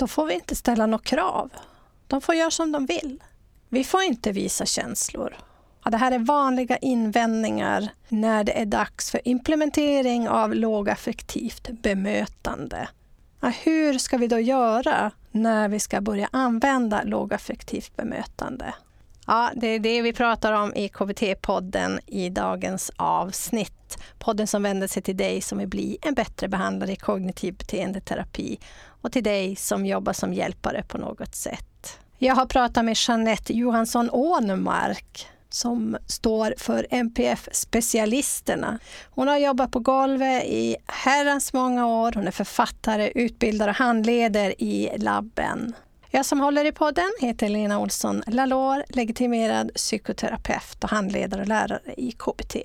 då 0.00 0.06
får 0.06 0.26
vi 0.26 0.34
inte 0.34 0.56
ställa 0.56 0.86
några 0.86 1.04
krav. 1.04 1.50
De 2.06 2.20
får 2.20 2.34
göra 2.34 2.50
som 2.50 2.72
de 2.72 2.86
vill. 2.86 3.22
Vi 3.68 3.84
får 3.84 4.02
inte 4.02 4.32
visa 4.32 4.66
känslor. 4.66 5.36
Ja, 5.84 5.90
det 5.90 5.96
här 5.96 6.12
är 6.12 6.18
vanliga 6.18 6.76
invändningar 6.76 7.88
när 8.08 8.44
det 8.44 8.60
är 8.60 8.66
dags 8.66 9.10
för 9.10 9.28
implementering 9.28 10.28
av 10.28 10.54
lågaffektivt 10.54 11.70
bemötande. 11.70 12.88
Ja, 13.40 13.52
hur 13.62 13.98
ska 13.98 14.16
vi 14.18 14.26
då 14.26 14.40
göra 14.40 15.10
när 15.30 15.68
vi 15.68 15.80
ska 15.80 16.00
börja 16.00 16.28
använda 16.32 17.02
lågaffektivt 17.02 17.96
bemötande? 17.96 18.74
Ja, 19.26 19.50
det 19.54 19.66
är 19.66 19.78
det 19.78 20.02
vi 20.02 20.12
pratar 20.12 20.52
om 20.52 20.74
i 20.74 20.88
KBT-podden 20.88 22.00
i 22.06 22.28
dagens 22.28 22.90
avsnitt. 22.96 23.98
Podden 24.18 24.46
som 24.46 24.62
vänder 24.62 24.86
sig 24.86 25.02
till 25.02 25.16
dig 25.16 25.40
som 25.40 25.58
vill 25.58 25.68
bli 25.68 25.98
en 26.02 26.14
bättre 26.14 26.48
behandlare 26.48 26.92
i 26.92 26.96
kognitiv 26.96 27.54
beteendeterapi 27.56 28.58
och 29.00 29.12
till 29.12 29.24
dig 29.24 29.56
som 29.56 29.86
jobbar 29.86 30.12
som 30.12 30.32
hjälpare 30.32 30.82
på 30.88 30.98
något 30.98 31.34
sätt. 31.34 31.98
Jag 32.18 32.34
har 32.34 32.46
pratat 32.46 32.84
med 32.84 32.96
Jeanette 33.08 33.52
Johansson 33.52 34.10
Ånemark 34.12 35.28
som 35.48 35.96
står 36.06 36.54
för 36.58 36.86
MPF-specialisterna. 36.90 38.78
Hon 39.10 39.28
har 39.28 39.38
jobbat 39.38 39.70
på 39.70 39.80
golvet 39.80 40.44
i 40.44 40.76
herrans 40.86 41.52
många 41.52 41.86
år. 41.86 42.12
Hon 42.14 42.26
är 42.26 42.30
författare, 42.30 43.12
utbildare 43.14 43.70
och 43.70 43.76
handleder 43.76 44.62
i 44.62 44.90
labben. 44.96 45.74
Jag 46.10 46.26
som 46.26 46.40
håller 46.40 46.64
i 46.64 46.72
podden 46.72 47.10
heter 47.20 47.48
Lena 47.48 47.78
Olsson 47.78 48.22
Lalor, 48.26 48.84
legitimerad 48.88 49.74
psykoterapeut 49.74 50.84
och 50.84 50.90
handledare 50.90 51.40
och 51.40 51.48
lärare 51.48 51.94
i 51.96 52.12
KBT. 52.12 52.56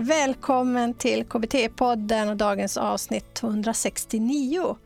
Välkommen 0.00 0.94
till 0.94 1.24
KBT-podden 1.24 2.30
och 2.30 2.36
dagens 2.36 2.76
avsnitt 2.76 3.42
169 3.42 4.76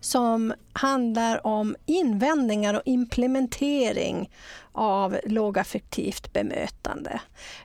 som 0.00 0.54
handlar 0.72 1.46
om 1.46 1.76
invändningar 1.86 2.74
och 2.74 2.82
implementering 2.84 4.30
av 4.72 5.16
lågaffektivt 5.24 6.32
bemötande. 6.32 7.20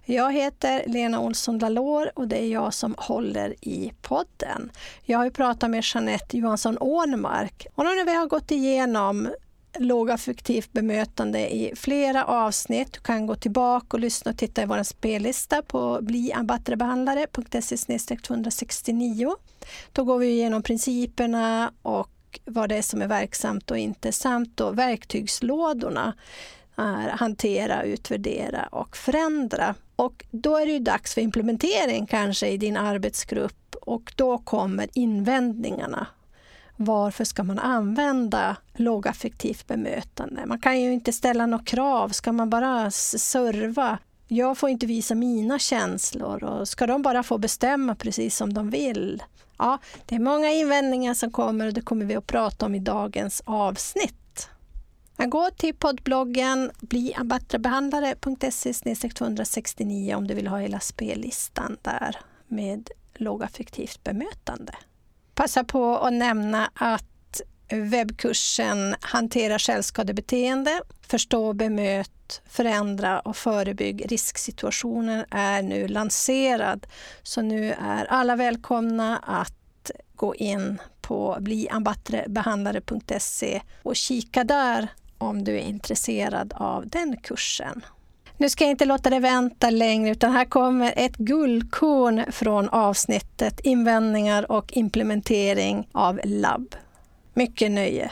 Jag 0.06 0.34
heter 0.34 0.84
Lena 0.88 1.20
Olsson 1.20 1.60
Dalor 1.60 2.12
och 2.16 2.28
det 2.28 2.44
är 2.44 2.48
jag 2.48 2.74
som 2.74 2.96
håller 2.98 3.56
i 3.62 3.94
podden. 4.02 4.72
Jag 5.04 5.18
har 5.18 5.30
pratat 5.30 5.70
med 5.70 5.84
Jeanette 5.94 6.38
Johansson 6.38 6.78
Ånmark 6.78 7.68
och 7.76 7.86
nu 7.86 7.96
när 7.96 8.06
vi 8.06 8.16
har 8.16 8.28
gått 8.28 8.52
igenom 8.52 9.30
lågaffektivt 9.78 10.74
bemötande 10.74 11.56
i 11.56 11.76
flera 11.76 12.26
avsnitt. 12.26 12.94
Du 12.94 13.00
kan 13.00 13.28
gå 13.28 13.36
tillbaka 13.36 13.98
och 13.98 14.00
lyssna 14.00 14.32
och 14.32 14.38
titta 14.38 14.62
i 14.62 14.66
vår 14.66 14.84
spellista 14.84 15.62
på 15.62 16.00
bliambattrebehandlare.se 16.02 18.16
269. 18.16 19.36
Då 19.92 20.04
går 20.04 20.18
vi 20.18 20.28
igenom 20.28 20.64
principerna 20.64 21.72
och 21.82 22.40
vad 22.46 22.70
det 22.70 22.76
är 22.76 22.82
som 22.82 23.02
är 23.02 23.08
verksamt 23.08 23.72
och 23.72 23.78
inte 23.78 24.12
samt 24.12 24.60
och 24.60 24.80
verktygslådorna 24.80 26.14
är 26.76 27.10
hantera, 27.10 27.84
utvärdera 27.84 28.68
och 28.72 28.98
förändra. 28.98 29.76
Och 29.96 30.26
då 30.32 30.58
är 30.58 30.66
det 30.66 30.72
ju 30.72 30.80
dags 30.80 31.14
för 31.14 31.22
implementering 31.22 32.06
kanske 32.06 32.48
i 32.48 32.58
din 32.58 32.78
arbetsgrupp 32.78 33.76
och 33.82 34.14
då 34.16 34.38
kommer 34.38 34.90
invändningarna 34.94 36.08
varför 36.82 37.24
ska 37.24 37.44
man 37.44 37.60
använda 37.60 38.56
lågaffektivt 38.74 39.68
bemötande? 39.68 40.46
Man 40.46 40.60
kan 40.60 40.82
ju 40.82 40.94
inte 40.94 41.14
ställa 41.14 41.46
några 41.46 41.64
krav. 41.64 42.10
Ska 42.10 42.32
man 42.32 42.50
bara 42.50 42.92
serva? 42.92 43.98
Jag 44.28 44.58
får 44.58 44.70
inte 44.70 44.86
visa 44.86 45.16
mina 45.16 45.60
känslor 45.60 46.44
och 46.44 46.68
ska 46.68 46.88
de 46.88 47.02
bara 47.02 47.24
få 47.24 47.38
bestämma 47.38 47.96
precis 47.96 48.36
som 48.36 48.54
de 48.54 48.70
vill? 48.70 49.24
Ja, 49.58 49.78
det 50.06 50.16
är 50.16 50.20
många 50.20 50.52
invändningar 50.52 51.14
som 51.14 51.32
kommer 51.32 51.68
och 51.68 51.74
det 51.74 51.82
kommer 51.82 52.06
vi 52.06 52.16
att 52.16 52.28
prata 52.28 52.66
om 52.66 52.76
i 52.76 52.80
dagens 52.80 53.42
avsnitt. 53.46 54.50
Gå 55.18 55.50
till 55.58 55.76
poddbloggen 55.76 56.72
bliabattrebehandlare.se 56.80 59.10
269 59.10 60.16
om 60.16 60.28
du 60.28 60.34
vill 60.34 60.48
ha 60.48 60.58
hela 60.58 60.80
spellistan 60.80 61.78
där 61.82 62.16
med 62.48 62.90
lågaffektivt 63.14 64.04
bemötande 64.04 64.74
passa 65.40 65.64
på 65.64 65.98
att 65.98 66.14
nämna 66.14 66.72
att 66.74 67.42
webbkursen 67.70 68.96
Hantera 69.02 69.60
självskadebeteende, 69.60 70.82
förstå, 71.02 71.54
bemöt, 71.54 72.42
förändra 72.50 73.20
och 73.20 73.38
förebygg 73.38 74.12
risksituationer 74.12 75.26
är 75.32 75.62
nu 75.62 75.88
lanserad. 75.88 76.88
Så 77.24 77.42
nu 77.42 77.72
är 77.72 78.06
alla 78.06 78.36
välkomna 78.36 79.18
att 79.18 79.92
gå 80.16 80.36
in 80.36 80.82
på 81.02 81.38
bliambattrebehandlare.se 81.40 83.62
och 83.84 83.96
kika 83.96 84.44
där 84.44 84.88
om 85.18 85.44
du 85.44 85.56
är 85.56 85.64
intresserad 85.64 86.54
av 86.56 86.88
den 86.88 87.18
kursen. 87.18 87.82
Nu 88.42 88.50
ska 88.50 88.64
jag 88.64 88.72
inte 88.72 88.86
låta 88.86 89.10
det 89.10 89.20
vänta 89.20 89.70
längre 89.70 90.12
utan 90.12 90.32
här 90.32 90.46
kommer 90.46 90.94
ett 90.96 91.18
guldkorn 91.18 92.32
från 92.32 92.70
avsnittet 92.70 93.60
Invändningar 93.64 94.52
och 94.52 94.78
implementering 94.78 95.88
av 95.92 96.20
labb. 96.24 96.76
Mycket 97.34 97.72
nöje. 97.72 98.12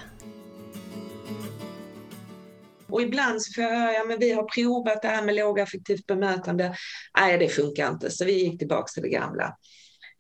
Och 2.90 3.02
ibland 3.02 3.42
så 3.42 3.54
får 3.54 3.64
jag 3.64 3.80
höra, 3.80 3.94
ja 3.94 4.04
men 4.04 4.20
vi 4.20 4.32
har 4.32 4.44
provat 4.44 5.02
det 5.02 5.08
här 5.08 5.22
med 5.22 5.36
lågaffektivt 5.36 6.08
bemötande. 6.08 6.76
Nej, 7.20 7.38
det 7.38 7.50
funkar 7.50 7.90
inte, 7.90 8.12
så 8.12 8.26
vi 8.26 8.44
gick 8.44 8.60
tillbaka 8.60 8.88
till 8.94 9.04
det 9.04 9.10
gamla. 9.10 9.56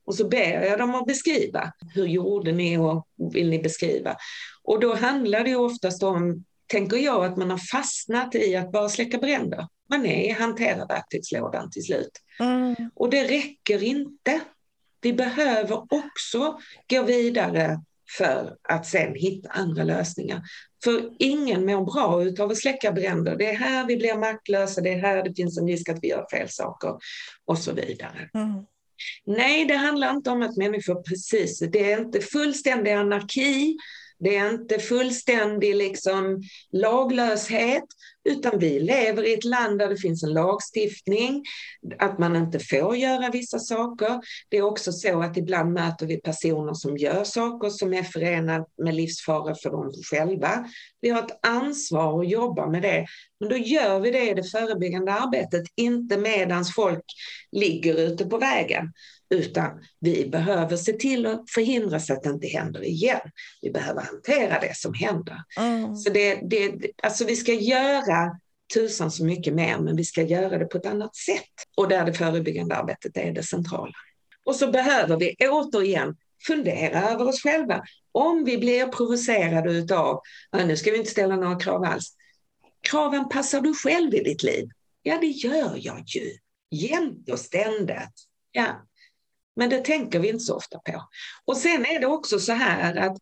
Och 0.05 0.15
så 0.15 0.27
ber 0.27 0.63
jag 0.63 0.79
dem 0.79 0.95
att 0.95 1.05
beskriva. 1.05 1.71
Hur 1.95 2.05
gjorde 2.05 2.51
ni 2.51 2.77
och 2.77 3.07
vill 3.33 3.49
ni 3.49 3.59
beskriva? 3.59 4.15
Och 4.63 4.79
då 4.79 4.95
handlar 4.95 5.43
det 5.43 5.49
ju 5.49 5.55
oftast 5.55 6.03
om, 6.03 6.43
tänker 6.67 6.97
jag, 6.97 7.25
att 7.25 7.37
man 7.37 7.51
har 7.51 7.71
fastnat 7.71 8.35
i 8.35 8.55
att 8.55 8.71
bara 8.71 8.89
släcka 8.89 9.17
bränder 9.17 9.67
man 9.89 10.05
är 10.05 10.29
i 10.29 10.31
hanterarverktygslådan 10.31 11.71
till 11.71 11.83
slut. 11.83 12.11
Mm. 12.39 12.75
Och 12.95 13.09
det 13.09 13.23
räcker 13.23 13.83
inte. 13.83 14.41
Vi 15.01 15.13
behöver 15.13 15.93
också 15.93 16.59
gå 16.89 17.03
vidare 17.03 17.79
för 18.17 18.55
att 18.63 18.85
sen 18.85 19.15
hitta 19.15 19.49
andra 19.49 19.83
lösningar. 19.83 20.41
För 20.83 21.11
ingen 21.19 21.65
mår 21.65 21.85
bra 21.85 22.43
av 22.43 22.51
att 22.51 22.57
släcka 22.57 22.91
bränder. 22.91 23.35
Det 23.35 23.49
är 23.49 23.55
här 23.55 23.87
vi 23.87 23.97
blir 23.97 24.17
maktlösa, 24.17 24.81
det 24.81 24.93
är 24.93 24.99
här 24.99 25.23
det 25.23 25.33
finns 25.33 25.57
en 25.57 25.67
risk 25.67 25.89
att 25.89 25.99
vi 26.01 26.07
gör 26.07 26.25
fel 26.31 26.49
saker 26.49 26.97
och 27.45 27.57
så 27.57 27.73
vidare. 27.73 28.29
Mm. 28.33 28.65
Nej, 29.25 29.65
det 29.65 29.75
handlar 29.75 30.11
inte 30.11 30.29
om 30.29 30.41
att 30.41 30.57
människor 30.57 31.03
precis, 31.03 31.59
det 31.59 31.91
är 31.91 31.99
inte 31.99 32.21
fullständig 32.21 32.91
anarki, 32.91 33.77
det 34.19 34.35
är 34.35 34.49
inte 34.49 34.79
fullständig 34.79 35.75
liksom, 35.75 36.43
laglöshet, 36.71 37.83
utan 38.27 38.59
vi 38.59 38.79
lever 38.79 39.27
i 39.27 39.33
ett 39.33 39.45
land 39.45 39.79
där 39.79 39.89
det 39.89 39.97
finns 39.97 40.23
en 40.23 40.33
lagstiftning, 40.33 41.43
att 41.99 42.19
man 42.19 42.35
inte 42.35 42.59
får 42.59 42.95
göra 42.95 43.29
vissa 43.29 43.59
saker. 43.59 44.19
Det 44.49 44.57
är 44.57 44.61
också 44.61 44.91
så 44.91 45.21
att 45.21 45.37
ibland 45.37 45.73
möter 45.73 46.05
vi 46.05 46.17
personer 46.17 46.73
som 46.73 46.97
gör 46.97 47.23
saker 47.23 47.69
som 47.69 47.93
är 47.93 48.03
förenade 48.03 48.65
med 48.83 48.95
livsfara 48.95 49.55
för 49.55 49.69
dem 49.69 49.91
själva. 50.11 50.67
Vi 51.01 51.09
har 51.09 51.19
ett 51.19 51.45
ansvar 51.47 52.21
att 52.21 52.29
jobba 52.29 52.67
med 52.67 52.81
det, 52.81 53.05
men 53.39 53.49
då 53.49 53.57
gör 53.57 53.99
vi 53.99 54.11
det 54.11 54.29
i 54.29 54.33
det 54.33 54.43
förebyggande 54.43 55.13
arbetet, 55.13 55.63
inte 55.75 56.17
medans 56.17 56.75
folk 56.75 57.03
ligger 57.51 57.99
ute 57.99 58.25
på 58.25 58.37
vägen. 58.37 58.91
Utan 59.29 59.71
vi 59.99 60.29
behöver 60.29 60.77
se 60.77 60.93
till 60.93 61.25
att 61.25 61.49
förhindra 61.49 61.99
så 61.99 62.13
att 62.13 62.23
det 62.23 62.29
inte 62.29 62.47
händer 62.47 62.83
igen. 62.83 63.19
Vi 63.61 63.71
behöver 63.71 64.01
hantera 64.01 64.59
det 64.59 64.75
som 64.75 64.93
händer. 64.93 65.37
Mm. 65.59 65.95
Så 65.95 66.09
det, 66.09 66.35
det, 66.35 66.91
alltså 67.03 67.25
vi 67.25 67.35
ska 67.35 67.53
göra 67.53 68.16
tusan 68.73 69.11
så 69.11 69.25
mycket 69.25 69.53
mer, 69.53 69.79
men 69.79 69.95
vi 69.95 70.03
ska 70.03 70.21
göra 70.21 70.57
det 70.57 70.65
på 70.65 70.77
ett 70.77 70.85
annat 70.85 71.15
sätt. 71.15 71.53
Och 71.77 71.87
där 71.87 72.05
det 72.05 72.13
förebyggande 72.13 72.75
arbetet 72.75 73.17
är 73.17 73.31
det 73.31 73.43
centrala. 73.43 73.93
Och 74.45 74.55
så 74.55 74.71
behöver 74.71 75.17
vi 75.17 75.35
återigen 75.39 76.15
fundera 76.47 77.09
över 77.09 77.27
oss 77.27 77.41
själva. 77.43 77.83
Om 78.11 78.43
vi 78.43 78.57
blir 78.57 78.87
provocerade 78.87 79.71
utav, 79.71 80.21
nu 80.65 80.77
ska 80.77 80.91
vi 80.91 80.97
inte 80.97 81.11
ställa 81.11 81.35
några 81.35 81.59
krav 81.59 81.83
alls. 81.83 82.15
Kraven 82.81 83.29
passar 83.29 83.61
du 83.61 83.73
själv 83.73 84.15
i 84.15 84.23
ditt 84.23 84.43
liv? 84.43 84.69
Ja, 85.01 85.17
det 85.21 85.27
gör 85.27 85.73
jag 85.77 86.03
ju. 86.05 86.37
Jämt 86.71 87.29
och 87.29 87.39
ständigt. 87.39 88.27
Ja, 88.51 88.87
men 89.55 89.69
det 89.69 89.85
tänker 89.85 90.19
vi 90.19 90.29
inte 90.29 90.43
så 90.43 90.55
ofta 90.55 90.79
på. 90.79 91.03
Och 91.45 91.57
sen 91.57 91.85
är 91.85 91.99
det 91.99 92.07
också 92.07 92.39
så 92.39 92.53
här 92.53 92.95
att 92.95 93.17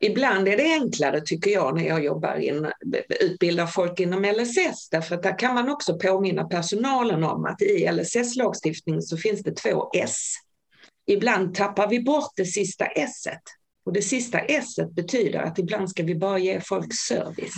ibland 0.00 0.48
är 0.48 0.56
det 0.56 0.72
enklare 0.72 1.20
tycker 1.20 1.50
jag 1.50 1.76
när 1.76 1.86
jag 1.86 2.04
jobbar 2.04 2.36
in, 2.36 2.72
utbildar 3.20 3.66
folk 3.66 4.00
inom 4.00 4.24
LSS 4.24 4.88
därför 4.90 5.14
att 5.14 5.22
där 5.22 5.38
kan 5.38 5.54
man 5.54 5.68
också 5.68 5.98
påminna 5.98 6.44
personalen 6.44 7.24
om 7.24 7.44
att 7.44 7.62
i 7.62 7.88
LSS-lagstiftningen 7.92 9.02
så 9.02 9.16
finns 9.16 9.42
det 9.42 9.52
två 9.52 9.90
S. 9.94 10.34
ibland 11.06 11.54
tappar 11.54 11.88
vi 11.88 12.00
bort 12.00 12.32
det 12.36 12.44
sista 12.44 12.86
esset. 12.86 13.42
Och 13.84 13.92
det 13.92 14.02
sista 14.02 14.38
esset 14.38 14.90
betyder 14.90 15.40
att 15.40 15.58
ibland 15.58 15.90
ska 15.90 16.02
vi 16.02 16.14
bara 16.14 16.38
ge 16.38 16.60
folk 16.60 16.94
service. 16.94 17.54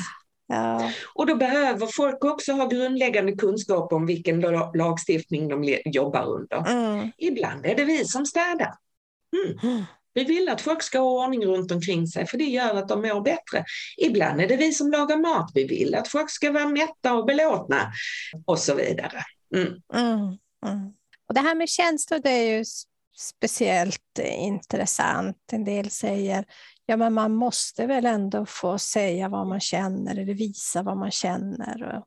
Ja. 0.47 0.93
Och 1.15 1.27
då 1.27 1.37
behöver 1.37 1.87
folk 1.87 2.25
också 2.25 2.53
ha 2.53 2.67
grundläggande 2.67 3.33
kunskap 3.33 3.93
om 3.93 4.07
vilken 4.07 4.41
lagstiftning 4.75 5.49
de 5.49 5.79
jobbar 5.85 6.25
under. 6.25 6.71
Mm. 6.71 7.11
Ibland 7.19 7.67
är 7.67 7.75
det 7.75 7.85
vi 7.85 8.05
som 8.05 8.27
städar. 8.27 8.75
Mm. 9.63 9.85
Vi 10.15 10.25
vill 10.25 10.49
att 10.49 10.61
folk 10.61 10.83
ska 10.83 10.99
ha 10.99 11.25
ordning 11.25 11.47
runt 11.47 11.73
omkring 11.73 12.07
sig 12.07 12.27
för 12.27 12.39
det 12.39 12.45
gör 12.45 12.75
att 12.75 12.89
de 12.89 13.03
mår 13.03 13.21
bättre. 13.21 13.65
Ibland 13.97 14.41
är 14.41 14.49
det 14.49 14.57
vi 14.57 14.73
som 14.73 14.91
lagar 14.91 15.17
mat. 15.17 15.51
Vi 15.55 15.65
vill 15.65 15.95
att 15.95 16.09
folk 16.09 16.31
ska 16.31 16.53
vara 16.53 16.69
mätta 16.69 17.15
och 17.15 17.27
belåtna 17.27 17.93
och 18.47 18.59
så 18.59 18.75
vidare. 18.75 19.25
Mm. 19.55 19.69
Mm. 19.95 20.39
Mm. 20.67 20.93
Och 21.29 21.35
det 21.35 21.41
här 21.41 21.55
med 21.55 21.69
känslor 21.69 22.19
det 22.19 22.31
är 22.31 22.59
ju 22.59 22.65
speciellt 23.19 24.19
intressant. 24.19 25.37
En 25.53 25.65
del 25.65 25.91
säger 25.91 26.45
ja 26.87 26.97
men 26.97 27.15
man 27.15 27.35
måste 27.35 27.87
väl 27.87 28.07
ändå 28.07 28.47
få 28.47 28.79
säga 28.79 29.29
vad 29.29 29.47
man 29.47 29.61
känner 29.61 30.17
eller 30.17 30.35
visa 30.35 30.83
vad 30.83 30.97
man 30.97 31.11
känner. 31.11 31.83
Och, 31.83 32.07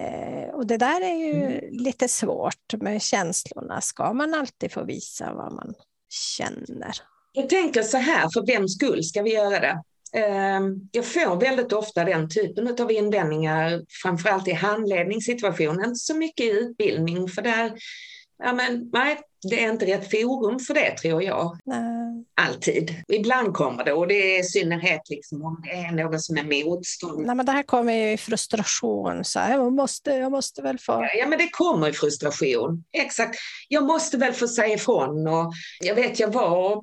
eh, 0.00 0.48
och 0.54 0.66
det 0.66 0.76
där 0.76 1.00
är 1.00 1.14
ju 1.14 1.44
mm. 1.44 1.60
lite 1.70 2.08
svårt 2.08 2.74
med 2.80 3.02
känslorna. 3.02 3.80
Ska 3.80 4.12
man 4.12 4.34
alltid 4.34 4.72
få 4.72 4.84
visa 4.84 5.34
vad 5.34 5.52
man 5.52 5.74
känner? 6.12 6.92
Jag 7.32 7.48
tänker 7.48 7.82
så 7.82 7.96
här, 7.96 8.28
för 8.34 8.46
vems 8.46 8.74
skull 8.74 9.04
ska 9.04 9.22
vi 9.22 9.34
göra 9.34 9.60
det? 9.60 9.82
Ehm, 10.18 10.88
jag 10.92 11.06
får 11.06 11.40
väldigt 11.40 11.72
ofta 11.72 12.04
den 12.04 12.28
typen 12.28 12.76
av 12.80 12.92
invändningar, 12.92 13.82
framförallt 14.02 14.48
i 14.48 14.52
handledningssituationen, 14.52 15.96
så 15.96 16.16
mycket 16.16 16.46
i 16.46 16.50
utbildning, 16.50 17.28
för 17.28 17.42
där, 17.42 17.72
ja 18.42 18.52
men 18.52 18.90
nej, 18.92 19.18
det 19.50 19.64
är 19.64 19.70
inte 19.70 19.86
rätt 19.86 20.10
forum 20.10 20.58
för 20.58 20.74
det 20.74 20.90
tror 20.90 21.22
jag. 21.22 21.58
Nej. 21.64 22.02
Alltid. 22.34 22.94
Ibland 23.08 23.54
kommer 23.54 23.84
det 23.84 23.92
och 23.92 24.08
det 24.08 24.14
är 24.14 24.40
i 24.40 24.44
synnerhet 24.44 25.00
liksom 25.10 25.44
om 25.44 25.62
det 25.64 25.70
är 25.70 25.92
någon 25.92 26.20
som 26.20 26.36
är 26.36 26.64
motståndare. 26.64 27.26
Nej, 27.26 27.36
men 27.36 27.46
det 27.46 27.52
här 27.52 27.62
kommer 27.62 27.92
ju 27.92 28.12
i 28.12 28.16
frustration. 28.16 29.24
Så 29.24 29.38
här, 29.38 29.52
jag, 29.52 29.72
måste, 29.72 30.10
jag 30.10 30.32
måste 30.32 30.62
väl 30.62 30.78
få... 30.78 31.08
Ja, 31.14 31.26
men 31.26 31.38
det 31.38 31.48
kommer 31.48 31.88
i 31.88 31.92
frustration. 31.92 32.84
Exakt. 32.92 33.36
Jag 33.68 33.84
måste 33.84 34.16
väl 34.16 34.32
få 34.32 34.48
säga 34.48 34.74
ifrån. 34.74 35.26
Och 35.26 35.52
jag 35.80 35.94
vet, 35.94 36.20
jag 36.20 36.32
var 36.32 36.82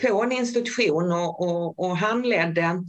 på 0.00 0.22
en 0.22 0.32
institution 0.32 1.12
och, 1.12 1.40
och, 1.40 1.78
och 1.78 1.96
handledde 1.96 2.82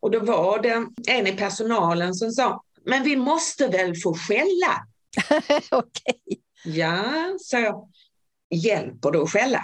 och 0.00 0.10
då 0.10 0.20
var 0.20 0.62
det 0.62 0.86
en 1.08 1.26
i 1.26 1.32
personalen 1.32 2.14
som 2.14 2.30
sa, 2.30 2.62
men 2.84 3.02
vi 3.02 3.16
måste 3.16 3.68
väl 3.68 3.96
få 3.96 4.14
skälla? 4.14 4.86
Okej. 5.70 6.40
Ja, 6.66 7.36
sa 7.40 7.58
jag. 7.58 7.88
Hjälper 8.50 9.10
det 9.10 9.22
att 9.22 9.30
skälla? 9.30 9.62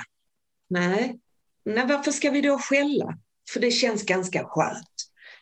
Nej. 0.70 1.18
Nej, 1.64 1.86
varför 1.86 2.12
ska 2.12 2.30
vi 2.30 2.40
då 2.40 2.58
skälla? 2.58 3.18
För 3.52 3.60
det 3.60 3.70
känns 3.70 4.02
ganska 4.02 4.44
skönt. 4.44 4.94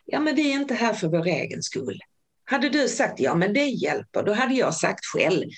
Ja, 0.05 0.21
men 0.21 0.35
vi 0.35 0.53
är 0.53 0.57
inte 0.57 0.75
här 0.75 0.95
för 0.95 1.09
vår 1.09 1.27
egen 1.27 1.63
skull. 1.63 1.99
Hade 2.45 2.69
du 2.69 2.89
sagt 2.89 3.21
ja, 3.21 3.35
men 3.35 3.53
det 3.53 3.65
hjälper, 3.65 4.23
då 4.23 4.33
hade 4.33 4.55
jag 4.55 4.75
sagt 4.75 5.05
skäll. 5.05 5.51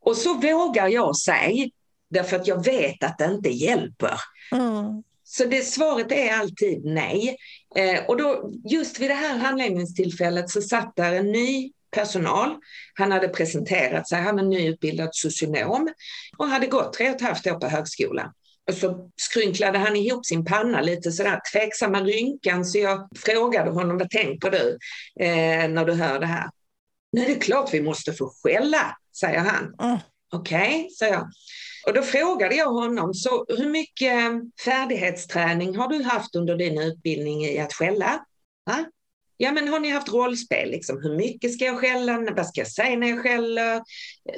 Och 0.00 0.16
så 0.16 0.34
vågar 0.34 0.88
jag 0.88 1.16
säga, 1.16 1.68
därför 2.08 2.36
att 2.36 2.46
jag 2.46 2.64
vet 2.64 3.04
att 3.04 3.18
det 3.18 3.24
inte 3.24 3.48
hjälper. 3.48 4.14
Mm. 4.52 5.02
Så 5.24 5.44
det 5.44 5.62
svaret 5.62 6.12
är 6.12 6.32
alltid 6.32 6.84
nej. 6.84 7.36
Eh, 7.76 8.04
och 8.04 8.16
då, 8.16 8.52
just 8.70 9.00
vid 9.00 9.10
det 9.10 9.14
här 9.14 9.38
handläggningstillfället 9.38 10.50
så 10.50 10.62
satt 10.62 10.96
där 10.96 11.12
en 11.12 11.32
ny 11.32 11.72
personal. 11.90 12.56
Han 12.94 13.12
hade 13.12 13.28
presenterat 13.28 14.08
sig, 14.08 14.20
han 14.20 14.38
är 14.38 14.42
nyutbildad 14.42 15.08
socionom 15.12 15.88
och 16.38 16.46
hade 16.46 16.66
gått 16.66 16.92
tre 16.92 17.10
och 17.10 17.16
ett 17.16 17.22
halvt 17.22 17.46
år 17.46 17.54
på 17.54 17.66
högskolan. 17.66 18.32
Och 18.68 18.74
så 18.76 19.10
skrynklade 19.16 19.78
han 19.78 19.96
ihop 19.96 20.26
sin 20.26 20.44
panna 20.44 20.80
lite 20.80 21.12
sådär 21.12 21.40
tveksamma 21.52 22.00
rynkan 22.00 22.64
så 22.64 22.78
jag 22.78 23.08
frågade 23.16 23.70
honom, 23.70 23.98
vad 23.98 24.10
tänker 24.10 24.50
du 24.50 24.78
eh, 25.24 25.68
när 25.68 25.84
du 25.84 25.92
hör 25.92 26.20
det 26.20 26.26
här? 26.26 26.50
Det 27.12 27.32
är 27.32 27.40
klart 27.40 27.74
vi 27.74 27.82
måste 27.82 28.12
få 28.12 28.32
skälla, 28.42 28.96
säger 29.20 29.38
han. 29.38 29.74
Mm. 29.82 29.98
Okej, 30.32 30.80
okay, 30.80 30.90
säger 30.90 31.12
jag. 31.12 31.28
Och 31.86 31.94
då 31.94 32.02
frågade 32.02 32.54
jag 32.54 32.72
honom, 32.72 33.14
så 33.14 33.44
hur 33.48 33.70
mycket 33.70 34.32
färdighetsträning 34.64 35.76
har 35.76 35.88
du 35.88 36.02
haft 36.02 36.36
under 36.36 36.56
din 36.56 36.78
utbildning 36.78 37.44
i 37.44 37.58
att 37.58 37.72
skälla? 37.72 38.24
Va? 38.66 38.84
Ja, 39.42 39.52
men 39.52 39.68
har 39.68 39.80
ni 39.80 39.90
haft 39.90 40.12
rollspel? 40.12 40.70
Liksom, 40.70 41.02
hur 41.02 41.16
mycket 41.16 41.52
ska 41.52 41.64
jag 41.64 41.78
skälla? 41.78 42.20
Vad 42.36 42.46
ska 42.46 42.60
jag 42.60 42.70
säga 42.70 42.98
när 42.98 43.08
jag 43.08 43.22
skäller? 43.22 43.82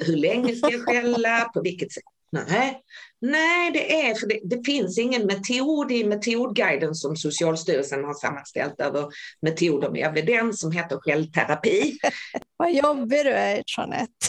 Hur 0.05 0.15
länge 0.15 0.55
ska 0.55 0.71
jag 0.71 0.85
skälla? 0.85 1.49
På 1.53 1.61
vilket 1.61 1.91
sätt? 1.91 2.03
Nej, 2.31 2.81
Nej 3.21 3.71
det 3.71 4.01
är 4.01 4.15
för 4.15 4.27
det, 4.27 4.39
det, 4.43 4.63
finns 4.65 4.97
ingen 4.97 5.25
metod 5.25 5.91
i 5.91 6.03
metodguiden 6.03 6.95
som 6.95 7.15
Socialstyrelsen 7.15 8.03
har 8.03 8.13
sammanställt 8.13 8.81
över 8.81 9.07
metoder 9.41 9.89
med 9.89 10.07
evidens 10.07 10.59
som 10.59 10.71
heter 10.71 10.97
självterapi. 10.97 11.97
Vad 12.57 12.73
jobbig 12.73 13.25
du 13.25 13.31
är, 13.31 13.63
Jeanette. 13.77 14.27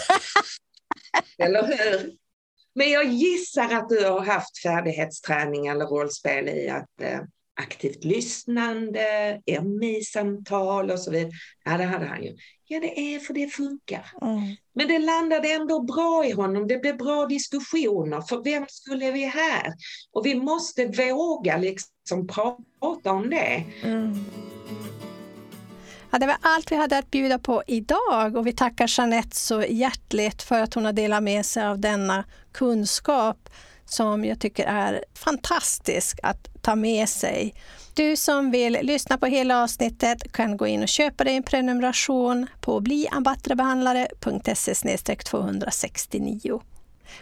Eller 1.39 1.63
hur? 1.67 2.13
Men 2.75 2.91
jag 2.91 3.05
gissar 3.05 3.75
att 3.75 3.89
du 3.89 4.05
har 4.05 4.21
haft 4.21 4.63
färdighetsträning 4.63 5.67
eller 5.67 5.85
rollspel 5.85 6.49
i 6.49 6.69
att 6.69 7.01
eh, 7.01 7.21
aktivt 7.61 8.05
lyssnande, 8.05 9.41
MI-samtal 9.81 10.91
och 10.91 11.01
så 11.01 11.11
vidare. 11.11 11.33
Ja, 11.65 11.77
det 11.77 11.85
hade 11.85 12.07
han 12.07 12.23
ju. 12.23 12.37
Ja, 12.67 12.81
det 12.81 13.01
är 13.01 13.19
för 13.19 13.35
det 13.35 13.49
funkar. 13.49 14.11
Mm. 14.23 14.57
Men 14.75 14.89
det 14.89 14.99
landade 14.99 15.53
ändå 15.53 15.83
bra 15.83 16.27
i 16.27 16.33
honom. 16.33 16.67
Det 16.67 16.79
blev 16.79 16.97
bra 16.97 17.27
diskussioner. 17.27 18.21
För 18.21 18.45
vem 18.45 18.67
skulle 18.69 19.11
vi 19.11 19.25
här? 19.25 19.73
Och 20.13 20.27
vi 20.27 20.35
måste 20.35 20.87
våga 20.87 21.57
liksom 21.57 22.27
prata 22.27 23.13
om 23.13 23.31
det. 23.31 23.65
Mm. 23.83 24.25
Ja, 26.11 26.19
det 26.19 26.27
var 26.27 26.37
allt 26.41 26.73
vi 26.73 26.77
hade 26.77 26.99
att 26.99 27.11
bjuda 27.11 27.39
på 27.39 27.63
idag 27.67 28.37
och 28.37 28.47
vi 28.47 28.53
tackar 28.53 28.99
Jeanette 28.99 29.37
så 29.37 29.63
hjärtligt 29.63 30.43
för 30.43 30.63
att 30.63 30.75
hon 30.75 30.85
har 30.85 30.93
delat 30.93 31.23
med 31.23 31.47
sig 31.47 31.67
av 31.67 31.79
denna 31.79 32.25
kunskap 32.53 33.49
som 33.87 34.25
jag 34.25 34.41
tycker 34.41 34.65
är 34.65 35.05
fantastisk 35.15 36.19
att 36.23 36.49
ta 36.63 36.75
med 36.75 37.09
sig. 37.09 37.55
Du 37.95 38.17
som 38.17 38.51
vill 38.51 38.79
lyssna 38.83 39.19
på 39.19 39.27
hela 39.27 39.63
avsnittet 39.63 40.33
kan 40.33 40.57
gå 40.57 40.67
in 40.67 40.83
och 40.83 40.89
köpa 40.89 41.25
dig 41.25 41.37
en 41.37 41.43
prenumeration 41.43 42.47
på 42.61 42.81
bliambattrebehandlare.se 42.81 45.17
269. 45.17 46.61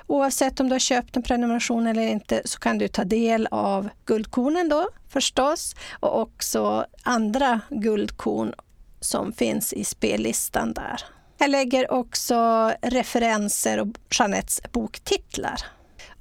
Oavsett 0.07 0.61
om 0.61 0.69
du 0.69 0.75
har 0.75 0.79
köpt 0.79 1.17
en 1.17 1.23
prenumeration 1.23 1.87
eller 1.87 2.03
inte 2.03 2.43
så 2.45 2.59
kan 2.59 2.79
du 2.79 2.89
ta 2.89 3.05
del 3.05 3.49
av 3.51 3.89
guldkornen 4.07 4.69
då 4.69 4.89
förstås 5.09 5.77
och 6.01 6.21
också 6.21 6.87
andra 7.03 7.61
guldkorn 7.71 8.55
som 9.01 9.33
finns 9.33 9.73
i 9.73 9.85
spellistan 9.85 10.73
där. 10.73 11.03
Jag 11.39 11.51
lägger 11.51 11.93
också 11.93 12.73
referenser 12.83 13.81
och 13.81 13.89
Jeanettes 14.19 14.61
boktitlar. 14.73 15.57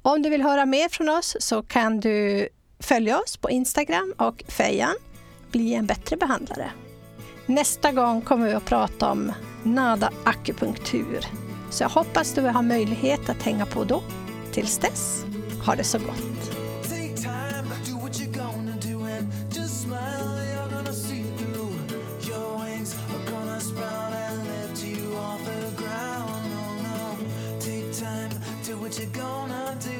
Om 0.04 0.22
du 0.22 0.30
vill 0.30 0.42
höra 0.42 0.66
mer 0.66 0.88
från 0.88 1.08
oss 1.08 1.36
så 1.40 1.62
kan 1.62 2.00
du 2.00 2.48
följa 2.80 3.18
oss 3.18 3.36
på 3.36 3.50
Instagram 3.50 4.14
och 4.18 4.44
Fejan, 4.48 4.94
bli 5.50 5.74
en 5.74 5.86
bättre 5.86 6.16
behandlare. 6.16 6.70
Nästa 7.46 7.92
gång 7.92 8.20
kommer 8.22 8.46
vi 8.46 8.52
att 8.52 8.64
prata 8.64 9.10
om 9.10 9.32
nada 9.62 10.10
akupunktur. 10.24 11.26
Så 11.70 11.82
jag 11.82 11.88
hoppas 11.88 12.34
du 12.34 12.42
har 12.42 12.62
möjlighet 12.62 13.28
att 13.28 13.42
hänga 13.42 13.66
på 13.66 13.84
då. 13.84 14.02
Tills 14.52 14.78
dess, 14.78 15.24
ha 15.66 15.74
det 15.74 15.84
så 15.84 15.98
gott. 15.98 16.52
what 28.92 29.00
you 29.00 29.06
gonna 29.06 29.74
do 29.80 29.91